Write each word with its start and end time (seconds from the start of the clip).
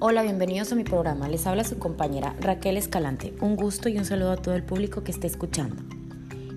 Hola, 0.00 0.22
bienvenidos 0.22 0.72
a 0.72 0.74
mi 0.74 0.82
programa. 0.82 1.28
Les 1.28 1.46
habla 1.46 1.62
su 1.62 1.78
compañera 1.78 2.34
Raquel 2.40 2.76
Escalante. 2.76 3.32
Un 3.40 3.54
gusto 3.54 3.88
y 3.88 3.96
un 3.96 4.04
saludo 4.04 4.32
a 4.32 4.36
todo 4.36 4.56
el 4.56 4.64
público 4.64 5.04
que 5.04 5.12
esté 5.12 5.28
escuchando. 5.28 5.76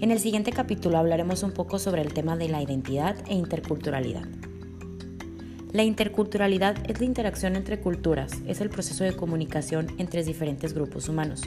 En 0.02 0.10
el 0.10 0.20
siguiente 0.20 0.52
capítulo 0.52 0.98
hablaremos 0.98 1.44
un 1.44 1.52
poco 1.52 1.78
sobre 1.78 2.02
el 2.02 2.14
tema 2.14 2.36
de 2.36 2.50
la 2.50 2.64
identidad 2.64 3.16
e 3.28 3.36
interculturalidad. 3.36 4.28
La 5.72 5.84
interculturalidad 5.84 6.78
es 6.90 7.00
la 7.00 7.06
interacción 7.06 7.56
entre 7.56 7.80
culturas, 7.80 8.32
es 8.48 8.60
el 8.60 8.72
proceso 8.72 9.04
de 9.04 9.16
comunicación 9.16 9.88
entre 10.00 10.24
diferentes 10.24 10.74
grupos 10.74 11.08
humanos, 11.08 11.44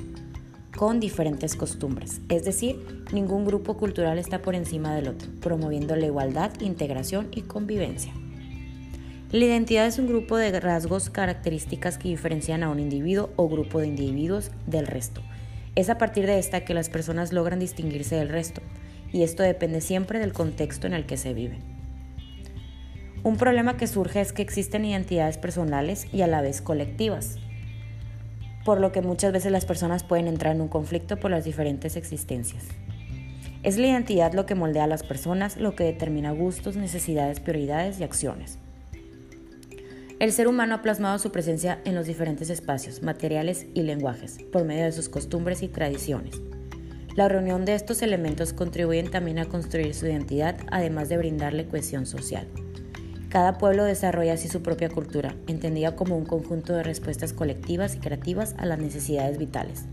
con 0.77 1.01
diferentes 1.01 1.57
costumbres, 1.57 2.21
es 2.29 2.45
decir, 2.45 3.05
ningún 3.13 3.45
grupo 3.45 3.77
cultural 3.77 4.19
está 4.19 4.43
por 4.43 4.55
encima 4.55 4.95
del 4.95 5.09
otro, 5.09 5.29
promoviendo 5.41 5.97
la 5.97 6.07
igualdad, 6.07 6.53
integración 6.61 7.29
y 7.33 7.43
convivencia. 7.43 8.15
La 9.33 9.45
identidad 9.45 9.87
es 9.87 10.01
un 10.01 10.09
grupo 10.09 10.37
de 10.37 10.59
rasgos, 10.59 11.09
características 11.09 11.99
que 11.99 12.09
diferencian 12.09 12.65
a 12.65 12.69
un 12.69 12.81
individuo 12.81 13.31
o 13.37 13.49
grupo 13.49 13.79
de 13.79 13.87
individuos 13.87 14.51
del 14.67 14.89
resto. 14.89 15.23
Es 15.77 15.89
a 15.89 15.99
partir 15.99 16.27
de 16.27 16.41
esta 16.41 16.65
que 16.65 16.75
las 16.75 16.91
personas 16.91 17.33
logran 17.33 17.61
distinguirse 17.61 18.17
del 18.17 18.29
resto, 18.29 18.61
y 19.13 19.23
esto 19.23 19.45
depende 19.45 19.83
siempre 19.83 20.19
del 20.19 20.33
contexto 20.33 20.89
en 20.89 20.95
el 20.95 21.07
que 21.07 21.17
se 21.17 21.33
vive. 21.33 21.59
Un 23.23 23.37
problema 23.37 23.77
que 23.77 23.87
surge 23.87 24.21
es 24.21 24.33
que 24.33 24.43
existen 24.43 24.85
identidades 24.85 25.39
personales 25.39 26.09
y 26.13 26.23
a 26.23 26.27
la 26.27 26.43
vez 26.43 26.61
colectivas, 26.61 27.39
por 28.65 28.81
lo 28.81 28.91
que 28.91 29.01
muchas 29.01 29.33
veces 29.33 29.53
las 29.53 29.65
personas 29.65 30.03
pueden 30.03 30.27
entrar 30.27 30.57
en 30.57 30.61
un 30.61 30.69
conflicto 30.69 31.21
por 31.21 31.31
las 31.31 31.45
diferentes 31.45 31.95
existencias. 31.95 32.65
Es 33.63 33.79
la 33.79 33.87
identidad 33.87 34.33
lo 34.33 34.45
que 34.45 34.57
moldea 34.57 34.85
a 34.85 34.89
las 34.89 35.05
personas, 35.05 35.57
lo 35.57 35.77
que 35.77 35.85
determina 35.85 36.33
gustos, 36.33 36.75
necesidades, 36.75 37.39
prioridades 37.39 38.01
y 38.01 38.03
acciones. 38.03 38.59
El 40.21 40.33
ser 40.33 40.49
humano 40.49 40.75
ha 40.75 40.83
plasmado 40.83 41.19
su 41.19 41.33
presencia 41.33 41.81
en 41.87 41.95
los 41.95 42.05
diferentes 42.05 42.51
espacios, 42.51 43.03
materiales 43.03 43.65
y 43.73 43.85
lenguajes, 43.85 44.37
por 44.53 44.65
medio 44.65 44.85
de 44.85 44.93
sus 44.93 45.09
costumbres 45.09 45.63
y 45.63 45.69
tradiciones. 45.69 46.43
La 47.17 47.27
reunión 47.31 47.65
de 47.65 47.75
estos 47.75 48.03
elementos 48.03 48.53
contribuyen 48.53 49.11
también 49.11 49.39
a 49.39 49.47
construir 49.47 49.95
su 49.95 50.07
identidad, 50.07 50.59
además 50.71 51.09
de 51.09 51.17
brindarle 51.17 51.67
cohesión 51.69 52.05
social. 52.05 52.47
Cada 53.31 53.57
pueblo 53.57 53.85
desarrolla 53.85 54.35
así 54.35 54.49
su 54.49 54.61
propia 54.61 54.91
cultura, 54.91 55.35
entendida 55.47 55.97
como 55.97 56.19
un 56.19 56.27
conjunto 56.27 56.75
de 56.75 56.83
respuestas 56.83 57.33
colectivas 57.33 57.97
y 57.97 58.01
creativas 58.01 58.55
a 58.59 58.67
las 58.67 58.79
necesidades 58.79 59.39
vitales. 59.39 59.87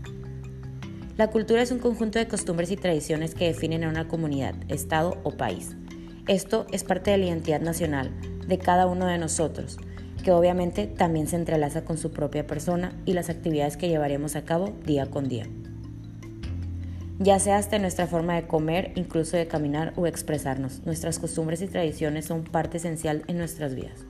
La 1.16 1.28
cultura 1.28 1.62
es 1.62 1.70
un 1.70 1.78
conjunto 1.78 2.18
de 2.18 2.28
costumbres 2.28 2.70
y 2.70 2.76
tradiciones 2.76 3.34
que 3.34 3.46
definen 3.46 3.82
a 3.82 3.88
una 3.88 4.08
comunidad, 4.08 4.54
estado 4.68 5.18
o 5.22 5.38
país. 5.38 5.70
Esto 6.26 6.66
es 6.70 6.84
parte 6.84 7.12
de 7.12 7.16
la 7.16 7.24
identidad 7.24 7.62
nacional 7.62 8.12
de 8.46 8.58
cada 8.58 8.86
uno 8.86 9.06
de 9.06 9.16
nosotros, 9.16 9.78
que 10.28 10.32
obviamente 10.32 10.86
también 10.86 11.26
se 11.26 11.36
entrelaza 11.36 11.86
con 11.86 11.96
su 11.96 12.10
propia 12.10 12.46
persona 12.46 12.92
y 13.06 13.14
las 13.14 13.30
actividades 13.30 13.78
que 13.78 13.88
llevaremos 13.88 14.36
a 14.36 14.42
cabo 14.44 14.74
día 14.84 15.06
con 15.06 15.26
día. 15.26 15.46
Ya 17.18 17.38
sea 17.38 17.56
hasta 17.56 17.78
nuestra 17.78 18.06
forma 18.06 18.34
de 18.34 18.46
comer, 18.46 18.92
incluso 18.94 19.38
de 19.38 19.48
caminar 19.48 19.94
o 19.96 20.06
expresarnos, 20.06 20.84
nuestras 20.84 21.18
costumbres 21.18 21.62
y 21.62 21.66
tradiciones 21.66 22.26
son 22.26 22.44
parte 22.44 22.76
esencial 22.76 23.24
en 23.26 23.38
nuestras 23.38 23.74
vidas. 23.74 24.04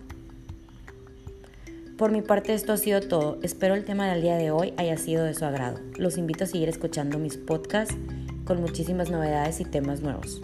Por 1.96 2.11
mi 2.11 2.20
parte 2.20 2.52
esto 2.52 2.72
ha 2.72 2.78
sido 2.78 3.00
todo, 3.00 3.39
espero 3.44 3.77
el 3.77 3.84
tema 3.84 4.08
del 4.08 4.20
día 4.20 4.39
de 4.39 4.50
hoy 4.50 4.74
haya 4.77 4.96
sido 4.96 5.22
de 5.22 5.34
su 5.34 5.44
agrado. 5.44 5.78
Los 5.98 6.19
invito 6.19 6.42
a 6.42 6.46
seguir 6.48 6.69
escuchando 6.69 7.20
mis 7.20 7.36
podcasts 7.36 7.96
con 8.44 8.61
muchísimas 8.61 9.08
novedades 9.08 9.61
y 9.61 9.64
temas 9.64 10.00
nuevos. 10.00 10.42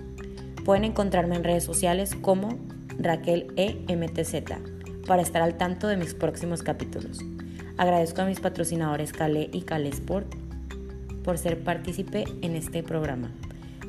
Pueden 0.65 0.85
encontrarme 0.85 1.35
en 1.35 1.43
redes 1.43 1.65
sociales 1.65 2.15
como 2.15 2.61
Raquel 2.97 3.53
EMTZ 3.57 4.74
para 5.07 5.23
estar 5.23 5.43
al 5.43 5.57
tanto 5.57 5.89
de 5.89 5.97
mis 5.97 6.15
próximos 6.15 6.63
capítulos. 6.63 7.19
Agradezco 7.77 8.23
a 8.23 8.27
mis 8.27 8.41
patrocinadores 8.41 9.13
Cale 9.13 9.51
y 9.53 9.63
Cale 9.63 9.89
Sport 9.89 10.35
por 11.25 11.39
ser 11.39 11.63
partícipe 11.65 12.25
en 12.43 12.55
este 12.55 12.83
programa. 12.83 13.31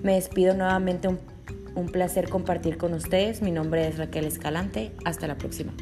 Me 0.01 0.15
despido 0.15 0.55
nuevamente, 0.55 1.07
un 1.07 1.87
placer 1.87 2.29
compartir 2.29 2.77
con 2.77 2.93
ustedes. 2.93 3.41
Mi 3.41 3.51
nombre 3.51 3.87
es 3.87 3.97
Raquel 3.97 4.25
Escalante. 4.25 4.91
Hasta 5.03 5.27
la 5.27 5.37
próxima. 5.37 5.73